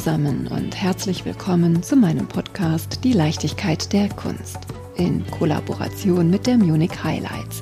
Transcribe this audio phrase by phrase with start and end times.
[0.00, 4.56] zusammen und herzlich willkommen zu meinem Podcast Die Leichtigkeit der Kunst
[4.96, 7.60] in Kollaboration mit der Munich Highlights,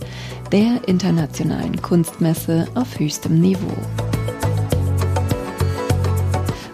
[0.52, 3.74] der internationalen Kunstmesse auf höchstem Niveau.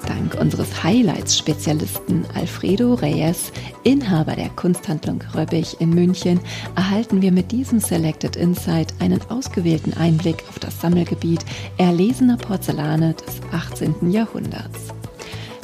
[0.07, 3.51] Dank unseres Highlights-Spezialisten Alfredo Reyes,
[3.85, 6.41] Inhaber der Kunsthandlung Röbbig in München,
[6.77, 11.43] erhalten wir mit diesem Selected Insight einen ausgewählten Einblick auf das Sammelgebiet
[11.79, 14.11] erlesener Porzellane des 18.
[14.11, 14.93] Jahrhunderts.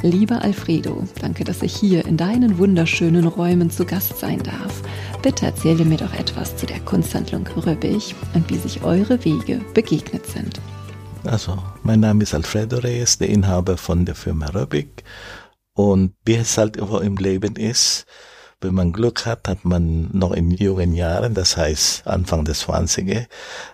[0.02, 4.82] Lieber Alfredo, danke, dass ich hier in deinen wunderschönen Räumen zu Gast sein darf.
[5.20, 10.24] Bitte erzähle mir doch etwas zu der Kunsthandlung Röbbig und wie sich eure Wege begegnet
[10.24, 10.58] sind.
[11.24, 15.05] Also, mein Name ist Alfredo Reyes, der Inhaber von der Firma Röbbig.
[15.74, 18.06] Und wie es halt im Leben ist,
[18.60, 23.27] wenn man Glück hat, hat man noch in jungen Jahren, das heißt Anfang des 20er,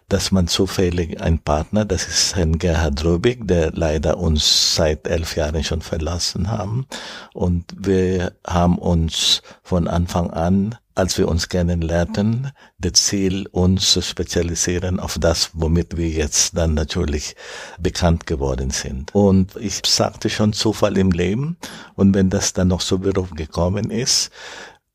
[0.08, 5.36] dass man zufällig einen Partner, das ist Herrn Gerhard Rübig, der leider uns seit elf
[5.36, 6.86] Jahren schon verlassen haben.
[7.34, 14.00] Und wir haben uns von Anfang an als wir uns kennenlernten, das Ziel, uns zu
[14.00, 17.36] spezialisieren auf das, womit wir jetzt dann natürlich
[17.78, 19.14] bekannt geworden sind.
[19.14, 21.58] Und ich sagte schon Zufall im Leben.
[21.96, 24.30] Und wenn das dann noch so Beruf gekommen ist,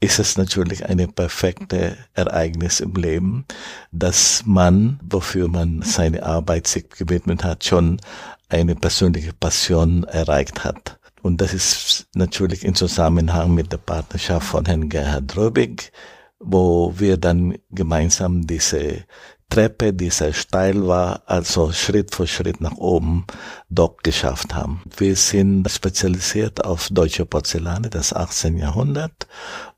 [0.01, 3.45] ist es natürlich eine perfekte Ereignis im Leben,
[3.91, 8.01] dass man, wofür man seine Arbeit sich gewidmet hat, schon
[8.49, 10.99] eine persönliche Passion erreicht hat.
[11.21, 15.91] Und das ist natürlich in Zusammenhang mit der Partnerschaft von Herrn Gerhard Röbig,
[16.39, 19.05] wo wir dann gemeinsam diese
[19.51, 23.25] Treppe, die sehr steil war, also Schritt für Schritt nach oben
[23.69, 24.81] dort geschafft haben.
[24.97, 28.57] Wir sind spezialisiert auf deutsche Porzellane des 18.
[28.57, 29.27] Jahrhundert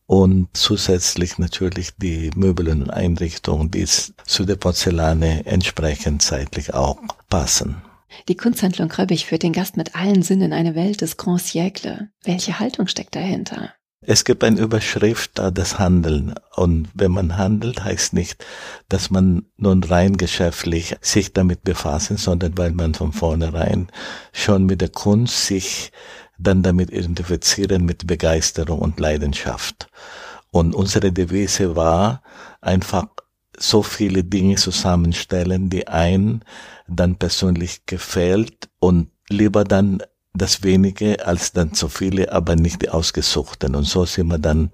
[0.05, 6.97] und zusätzlich natürlich die Möbel und Einrichtungen, die zu der Porzellane entsprechend zeitlich auch
[7.29, 7.81] passen.
[8.27, 12.09] Die Kunsthandlung Röbbig führt den Gast mit allen Sinnen in eine Welt des Grand Siècle.
[12.23, 13.73] Welche Haltung steckt dahinter?
[14.05, 16.35] Es gibt eine Überschrift, das Handeln.
[16.55, 18.45] Und wenn man handelt, heißt nicht,
[18.89, 23.87] dass man nun rein geschäftlich sich damit befassen, sondern weil man von vornherein
[24.33, 25.91] schon mit der Kunst sich
[26.37, 29.87] dann damit identifizieren mit Begeisterung und Leidenschaft.
[30.51, 32.21] Und unsere Devise war
[32.61, 33.07] einfach
[33.57, 36.43] so viele Dinge zusammenstellen, die ein
[36.87, 40.01] dann persönlich gefällt und lieber dann
[40.33, 43.75] das wenige als dann zu viele, aber nicht die ausgesuchten.
[43.75, 44.71] Und so sind wir dann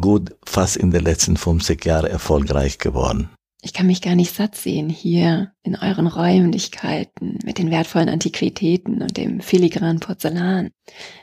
[0.00, 3.30] gut fast in den letzten 50 Jahren erfolgreich geworden.
[3.64, 9.02] Ich kann mich gar nicht satt sehen hier in euren Räumlichkeiten mit den wertvollen Antiquitäten
[9.02, 10.70] und dem filigranen Porzellan.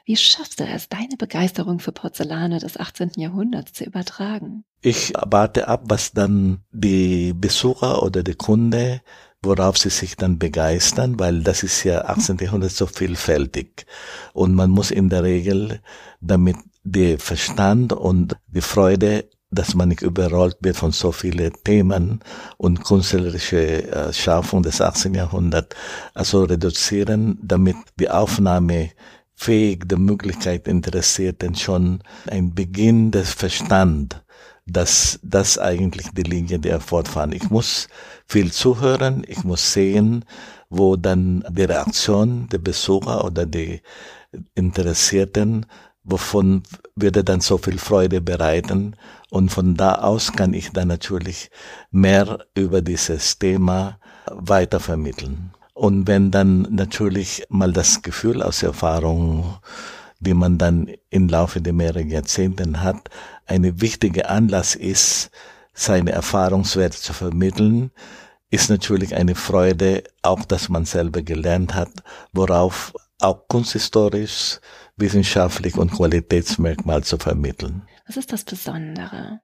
[0.05, 3.11] Wie schaffst du es, deine Begeisterung für Porzellane des 18.
[3.17, 4.63] Jahrhunderts zu übertragen?
[4.81, 9.01] Ich warte ab, was dann die Besucher oder die Kunde
[9.41, 12.37] worauf sie sich dann begeistern, weil das ist ja 18.
[12.37, 13.85] Jahrhundert so vielfältig.
[14.33, 15.81] Und man muss in der Regel
[16.19, 22.19] damit der Verstand und die Freude dass man nicht überrollt wird von so vielen Themen
[22.57, 25.15] und künstlerische äh, Schaffung des 18.
[25.15, 25.75] Jahrhunderts,
[26.13, 28.91] also reduzieren, damit die Aufnahme
[29.33, 34.21] fähig der Möglichkeit Interessierten schon ein Beginn des Verstand
[34.71, 37.31] dass das eigentlich die Linie der fortfahren.
[37.31, 37.87] Ich muss
[38.25, 40.25] viel zuhören, ich muss sehen,
[40.69, 43.81] wo dann die Reaktion der Besucher oder die
[44.55, 45.65] Interessierten,
[46.03, 46.63] wovon
[46.95, 48.95] würde dann so viel Freude bereiten.
[49.29, 51.49] Und von da aus kann ich dann natürlich
[51.91, 53.99] mehr über dieses Thema
[54.31, 55.51] weitervermitteln.
[55.73, 59.59] Und wenn dann natürlich mal das Gefühl aus Erfahrung
[60.19, 63.09] die man dann im Laufe der mehreren Jahrzehnten hat,
[63.49, 65.31] eine wichtige Anlass ist,
[65.73, 67.91] seine Erfahrungswerte zu vermitteln,
[68.51, 71.89] ist natürlich eine Freude, auch dass man selber gelernt hat,
[72.33, 74.59] worauf auch kunsthistorisch,
[74.97, 77.83] wissenschaftlich und Qualitätsmerkmal zu vermitteln.
[78.07, 79.41] Was ist das Besondere?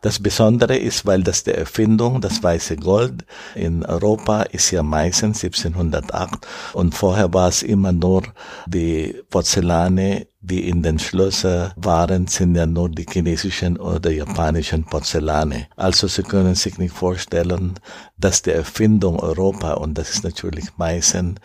[0.00, 3.24] Das Besondere ist, weil das der Erfindung, das weiße Gold
[3.54, 8.22] in Europa ist ja meistens 1708 und vorher war es immer nur
[8.66, 15.68] die Porzellane, die in den Schlössern waren, sind ja nur die chinesischen oder japanischen Porzellane.
[15.76, 17.74] Also Sie können sich nicht vorstellen,
[18.18, 21.40] dass die Erfindung Europa, und das ist natürlich meistens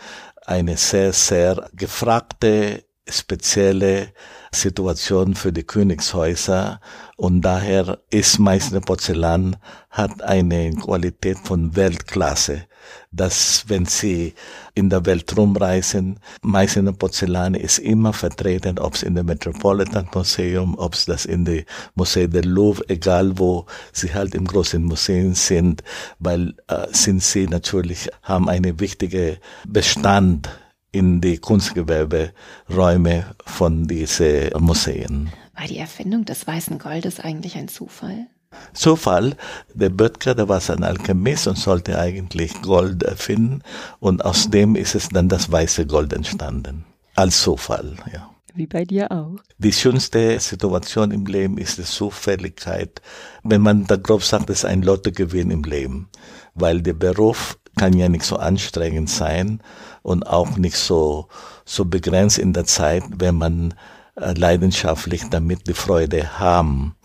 [0.46, 4.10] eine sehr, sehr gefragte, spezielle
[4.52, 6.82] Situation für die Königshäuser
[7.16, 9.58] und daher ist Meißner Porzellan
[9.90, 12.66] hat eine Qualität von Weltklasse,
[13.12, 14.34] dass wenn Sie
[14.74, 20.76] in der Welt rumreisen, Meißner Porzellan ist immer vertreten, ob es in der Metropolitan Museum,
[20.78, 21.64] ob es das in der
[21.96, 25.84] Musée del Louvre, egal wo Sie halt im großen Museum sind,
[26.20, 30.50] weil äh, sind Sie natürlich haben eine wichtige Bestand
[30.92, 35.30] in die Kunstgewerberäume von diesen Museen.
[35.56, 38.28] War die Erfindung des weißen Goldes eigentlich ein Zufall?
[38.74, 39.36] Zufall,
[39.74, 43.62] der Böttger, der war ein Alchemist und sollte eigentlich Gold erfinden
[44.00, 46.86] und aus dem ist es dann das weiße Gold entstanden.
[47.16, 48.30] Als Zufall, ja.
[48.58, 49.36] Wie bei dir auch.
[49.60, 53.04] Die schönste Situation im Leben ist die Zufälligkeit.
[53.44, 56.10] Wenn man da grob sagt, es ist ein Lottogewinn im Leben.
[56.56, 59.62] Weil der Beruf kann ja nicht so anstrengend sein
[60.02, 61.28] und auch nicht so,
[61.66, 63.76] so begrenzt in der Zeit, wenn man
[64.16, 66.96] äh, leidenschaftlich damit die Freude haben.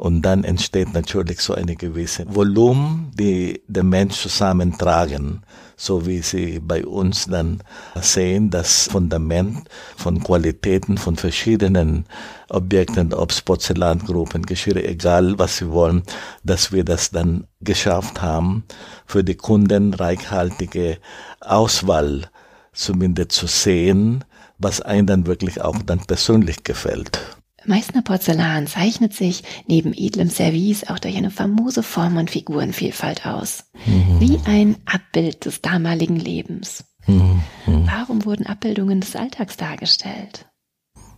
[0.00, 5.42] Und dann entsteht natürlich so eine gewisse Volumen, die der Mensch zusammentragen,
[5.76, 7.62] so wie sie bei uns dann
[8.00, 9.68] sehen, das Fundament
[9.98, 12.06] von Qualitäten von verschiedenen
[12.48, 16.02] Objekten, ob es Porzellangruppen, Geschirre, egal was sie wollen,
[16.44, 18.64] dass wir das dann geschafft haben,
[19.04, 20.96] für die Kunden reichhaltige
[21.42, 22.30] Auswahl
[22.72, 24.24] zumindest zu sehen,
[24.56, 27.39] was einem dann wirklich auch dann persönlich gefällt.
[27.66, 33.64] Meißner Porzellan zeichnet sich neben edlem Service auch durch eine famose Form- und Figurenvielfalt aus.
[33.86, 34.20] Mhm.
[34.20, 36.84] Wie ein Abbild des damaligen Lebens.
[37.06, 37.42] Mhm.
[37.66, 40.46] Warum wurden Abbildungen des Alltags dargestellt?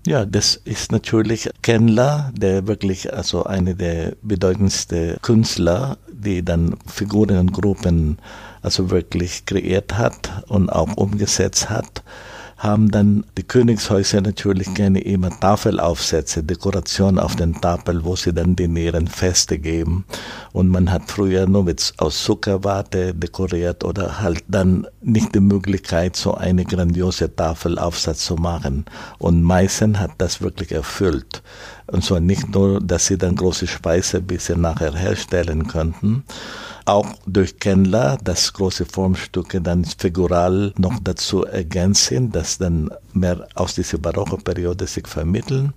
[0.05, 7.39] Ja, das ist natürlich Kendler, der wirklich also eine der bedeutendsten Künstler, die dann Figuren
[7.39, 8.19] und Gruppen
[8.63, 12.03] also wirklich kreiert hat und auch umgesetzt hat
[12.63, 18.55] haben dann die Königshäuser natürlich gerne immer Tafelaufsätze, Dekoration auf den Tafel, wo sie dann
[18.55, 20.05] die näheren Feste geben.
[20.53, 26.15] Und man hat früher nur mit aus Zuckerwarte dekoriert oder halt dann nicht die Möglichkeit,
[26.15, 28.85] so eine grandiose Tafelaufsatz zu machen.
[29.19, 31.43] Und Meißen hat das wirklich erfüllt.
[31.87, 36.25] Und zwar nicht nur, dass sie dann große Speise bis sie nachher herstellen könnten,
[36.85, 43.75] auch durch Kendler, dass große Formstücke dann figural noch dazu ergänzen, dass dann mehr aus
[43.75, 45.75] dieser barocken Periode sich vermitteln.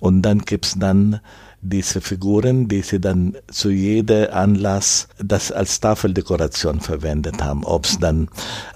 [0.00, 1.20] Und dann gibt's dann
[1.62, 7.64] diese Figuren, die sie dann zu jeder Anlass das als Tafeldekoration verwendet haben.
[7.64, 8.28] Ob es dann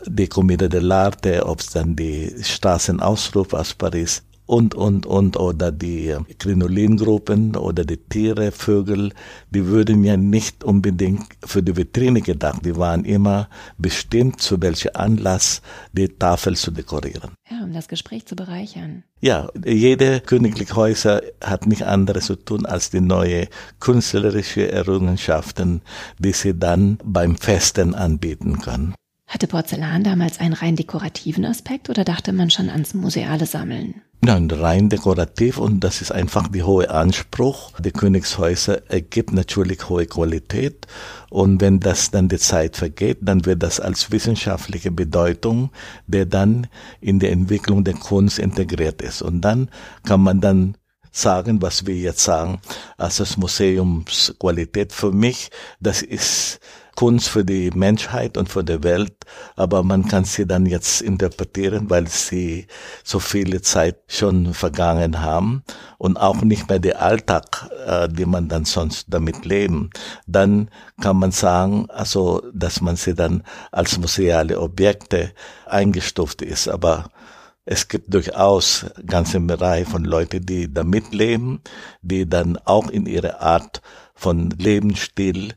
[0.06, 6.16] die Commedia dell'arte, ob es dann die Straßenausruf aus Paris und, und, und, oder die
[6.38, 9.12] Krinolingruppen oder die Tiere, Vögel,
[9.50, 12.64] die würden ja nicht unbedingt für die Vitrine gedacht.
[12.64, 15.62] Die waren immer bestimmt, zu welchem Anlass
[15.92, 17.32] die Tafel zu dekorieren.
[17.50, 19.02] Ja, um das Gespräch zu bereichern.
[19.20, 23.48] Ja, jede königliche Häuser hat nicht anderes zu tun als die neue
[23.80, 25.82] künstlerische Errungenschaften,
[26.18, 28.94] die sie dann beim Festen anbieten können.
[29.26, 34.02] Hatte Porzellan damals einen rein dekorativen Aspekt oder dachte man schon ans museale Sammeln?
[34.22, 37.72] Nein, rein dekorativ und das ist einfach die hohe Anspruch.
[37.78, 40.86] Die Königshäuser ergibt natürlich hohe Qualität
[41.30, 45.70] und wenn das dann die Zeit vergeht, dann wird das als wissenschaftliche Bedeutung,
[46.06, 46.66] der dann
[47.00, 49.22] in der Entwicklung der Kunst integriert ist.
[49.22, 49.70] Und dann
[50.04, 50.76] kann man dann
[51.12, 52.60] sagen, was wir jetzt sagen,
[52.96, 56.58] als das Museumsqualität für mich, das ist
[56.96, 59.14] Kunst für die Menschheit und für die Welt,
[59.54, 62.66] aber man kann sie dann jetzt interpretieren, weil sie
[63.04, 65.62] so viele Zeit schon vergangen haben
[65.98, 69.90] und auch nicht mehr der Alltag, äh, die man dann sonst damit leben.
[70.26, 75.32] Dann kann man sagen, also, dass man sie dann als museale Objekte
[75.66, 77.10] eingestuft ist, aber
[77.68, 81.60] es gibt durchaus ganze Reihe von Leuten, die damit leben,
[82.00, 83.82] die dann auch in ihrer Art
[84.14, 85.52] von Lebensstil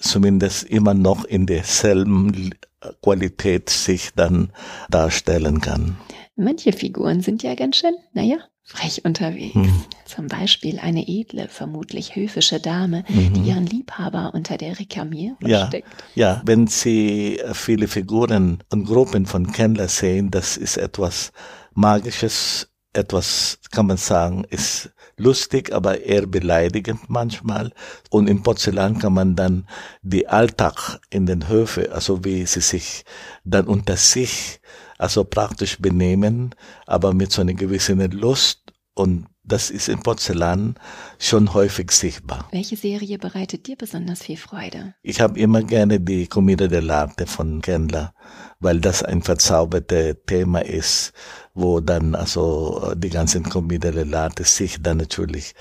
[0.00, 2.54] zumindest immer noch in derselben
[3.02, 4.52] Qualität sich dann
[4.88, 5.96] darstellen kann.
[6.36, 9.54] Manche Figuren sind ja ganz schön, naja, frech unterwegs.
[9.54, 9.84] Hm.
[10.06, 13.34] Zum Beispiel eine edle, vermutlich höfische Dame, mhm.
[13.34, 15.88] die ihren Liebhaber unter der Rekamier versteckt.
[16.14, 21.32] Ja, ja, wenn Sie viele Figuren und Gruppen von Kendler sehen, das ist etwas
[21.74, 24.90] Magisches, etwas, kann man sagen, ist
[25.20, 27.72] lustig, aber eher beleidigend manchmal.
[28.10, 29.66] Und im Porzellan kann man dann
[30.02, 33.04] die Alltag in den Höfen, also wie sie sich
[33.44, 34.60] dann unter sich,
[34.98, 36.54] also praktisch benehmen,
[36.86, 40.74] aber mit so einer gewissen Lust und das ist im Porzellan
[41.18, 42.48] schon häufig sichtbar.
[42.52, 44.94] Welche Serie bereitet dir besonders viel Freude?
[45.02, 48.14] Ich habe immer gerne die Commedia dell'arte von Kendler,
[48.60, 51.12] weil das ein verzaubertes Thema ist,
[51.54, 55.54] wo dann also die ganzen Commedia dell'arte sich dann natürlich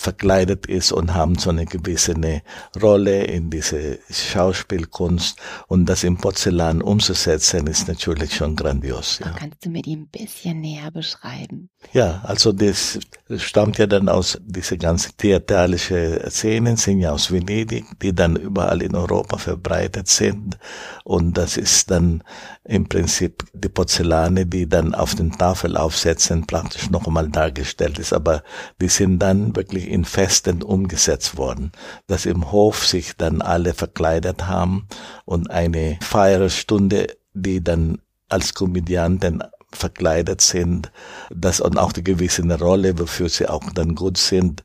[0.00, 2.40] verkleidet ist und haben so eine gewisse eine
[2.80, 5.38] Rolle in diese Schauspielkunst
[5.68, 9.20] und das im Porzellan umzusetzen ist natürlich schon grandios.
[9.22, 9.34] Ja.
[9.38, 11.68] Kannst du mir die ein bisschen näher beschreiben?
[11.92, 12.98] Ja, also das
[13.36, 18.80] stammt ja dann aus diese ganzen theatralische Szenen sind ja aus Venedig, die dann überall
[18.80, 20.58] in Europa verbreitet sind
[21.04, 22.22] und das ist dann
[22.64, 28.14] im Prinzip die Porzellane, die dann auf den Tafel aufsetzen, praktisch noch einmal dargestellt ist,
[28.14, 28.42] aber
[28.80, 31.72] die sind dann wirklich in Festen umgesetzt worden,
[32.06, 34.86] dass im Hof sich dann alle verkleidet haben
[35.24, 39.42] und eine Feierstunde, die dann als Komödianten
[39.72, 40.90] verkleidet sind,
[41.30, 44.64] das und auch die gewisse Rolle, wofür sie auch dann gut sind.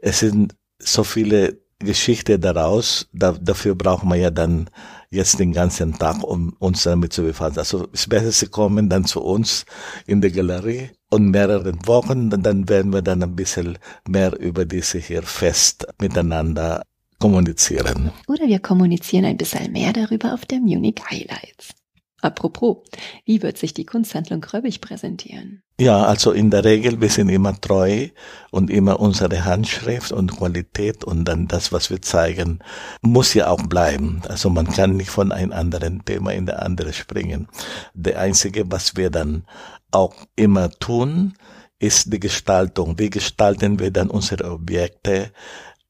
[0.00, 4.68] Es sind so viele Geschichten daraus, da, dafür braucht man ja dann
[5.10, 7.58] jetzt den ganzen Tag, um uns damit zu befassen.
[7.58, 9.66] Also es ist besser, sie kommen dann zu uns
[10.06, 14.98] in die Galerie und mehreren Wochen, dann werden wir dann ein bisschen mehr über diese
[14.98, 16.82] hier Fest miteinander
[17.18, 18.10] kommunizieren.
[18.26, 21.81] Oder wir kommunizieren ein bisschen mehr darüber auf der Munich Highlights.
[22.22, 22.78] Apropos,
[23.24, 25.62] wie wird sich die Kunsthandlung Röbig präsentieren?
[25.80, 28.08] Ja, also in der Regel, wir sind immer treu
[28.52, 32.60] und immer unsere Handschrift und Qualität und dann das, was wir zeigen,
[33.00, 34.22] muss ja auch bleiben.
[34.28, 37.48] Also man kann nicht von einem anderen Thema in der andere springen.
[37.92, 39.44] Der einzige, was wir dann
[39.90, 41.34] auch immer tun,
[41.80, 43.00] ist die Gestaltung.
[43.00, 45.32] Wie gestalten wir dann unsere Objekte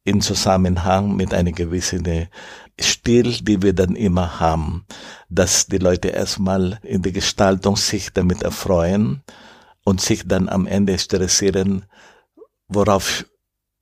[0.04, 2.28] in Zusammenhang mit einer gewissen
[2.80, 4.86] Stil, die wir dann immer haben,
[5.28, 9.22] dass die Leute erstmal in der Gestaltung sich damit erfreuen
[9.84, 11.84] und sich dann am Ende interessieren,
[12.68, 13.26] worauf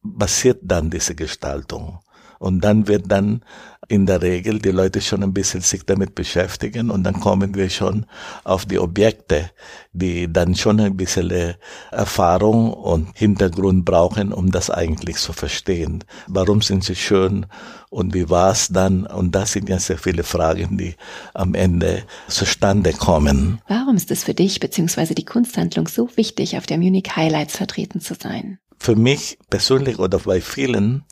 [0.03, 2.01] basiert dann diese Gestaltung.
[2.41, 3.43] Und dann wird dann
[3.87, 7.69] in der Regel die Leute schon ein bisschen sich damit beschäftigen und dann kommen wir
[7.69, 8.07] schon
[8.45, 9.51] auf die Objekte,
[9.93, 11.55] die dann schon ein bisschen äh,
[11.91, 16.03] Erfahrung und Hintergrund brauchen, um das eigentlich zu verstehen.
[16.29, 17.45] Warum sind sie schön
[17.91, 19.05] und wie war es dann?
[19.05, 20.95] Und das sind ja sehr viele Fragen, die
[21.35, 23.61] am Ende zustande kommen.
[23.69, 25.13] Warum ist es für dich bzw.
[25.13, 28.61] die Kunsthandlung so wichtig, auf der Munich Highlights vertreten zu sein?
[28.79, 31.05] Für mich persönlich oder bei vielen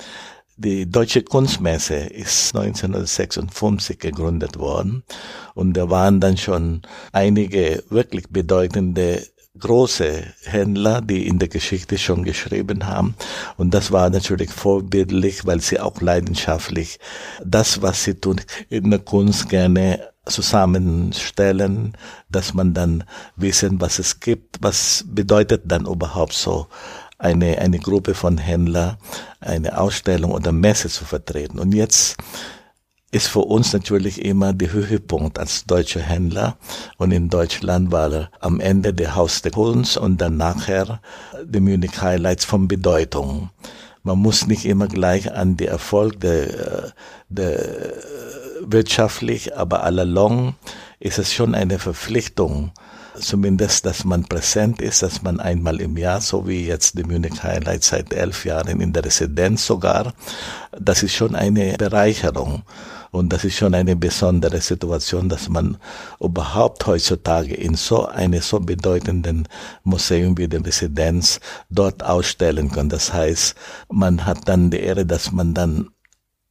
[0.59, 5.05] die Deutsche Kunstmesse ist 1956 gegründet worden
[5.55, 9.25] und da waren dann schon einige wirklich bedeutende
[9.57, 13.15] große Händler, die in der Geschichte schon geschrieben haben.
[13.57, 16.99] Und das war natürlich vorbildlich, weil sie auch leidenschaftlich
[17.45, 21.97] das, was sie tun, in der Kunst gerne zusammenstellen,
[22.29, 23.05] dass man dann
[23.37, 26.67] wissen, was es gibt, was bedeutet dann überhaupt so
[27.19, 28.97] eine, eine Gruppe von Händlern
[29.41, 31.59] eine Ausstellung oder Messe zu vertreten.
[31.59, 32.17] Und jetzt
[33.11, 36.59] ist für uns natürlich immer der Höhepunkt als deutscher Händler.
[36.99, 41.01] Und in Deutschland war er am Ende der Haus der Kunst und dann nachher
[41.45, 43.51] die Munich Highlights von Bedeutung.
[44.03, 46.93] Man muss nicht immer gleich an die Erfolg der,
[47.29, 47.93] der
[48.61, 50.55] wirtschaftlich, aber allalong
[51.01, 52.73] ist es schon eine Verpflichtung,
[53.21, 57.43] zumindest, dass man präsent ist, dass man einmal im Jahr, so wie jetzt die Munich
[57.43, 60.15] Highlight seit elf Jahren in der Residenz sogar,
[60.79, 62.63] das ist schon eine Bereicherung.
[63.11, 65.79] Und das ist schon eine besondere Situation, dass man
[66.21, 69.49] überhaupt heutzutage in so einem so bedeutenden
[69.83, 72.91] Museum wie der Residenz dort ausstellen kann.
[72.91, 73.55] Das heißt,
[73.91, 75.89] man hat dann die Ehre, dass man dann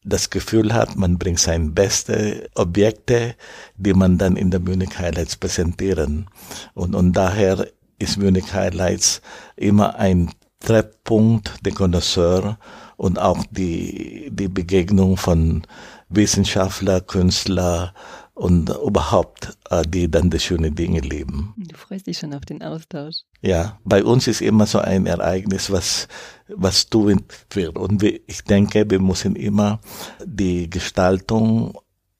[0.07, 3.35] das Gefühl hat, man bringt seine beste Objekte,
[3.75, 6.29] die man dann in der Munich Highlights präsentieren.
[6.73, 7.67] Und, und daher
[7.99, 9.21] ist Munich Highlights
[9.55, 12.57] immer ein Treffpunkt der Connoisseur
[12.95, 15.63] und auch die, die Begegnung von
[16.09, 17.93] Wissenschaftler, Künstler,
[18.37, 21.55] und überhaupt, äh, die dann die schönen Dinge leben.
[21.57, 23.23] Du freust dich schon auf den Austausch.
[23.41, 26.07] Ja, bei uns ist immer so ein Ereignis, was,
[26.47, 27.77] was tun wird.
[27.77, 29.79] Und ich denke, wir müssen immer
[30.23, 31.79] die Gestaltung,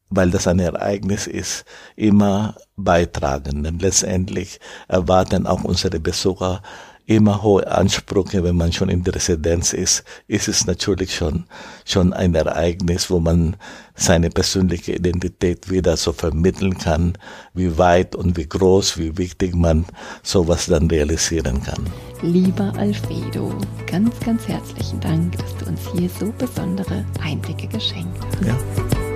[0.09, 3.63] weil das ein Ereignis ist, immer beitragen.
[3.63, 6.63] Denn letztendlich erwarten auch unsere Besucher
[7.08, 11.46] immer hohe Ansprüche, wenn man schon in der Residenz ist, ist es natürlich schon,
[11.86, 13.56] schon ein Ereignis, wo man
[13.96, 17.14] seine persönliche Identität wieder so vermitteln kann,
[17.54, 19.86] wie weit und wie groß, wie wichtig man
[20.22, 21.88] sowas dann realisieren kann.
[22.22, 23.54] Lieber Alfredo,
[23.90, 28.46] ganz, ganz herzlichen Dank, dass du uns hier so besondere Einblicke geschenkt hast.
[28.46, 29.07] Ja.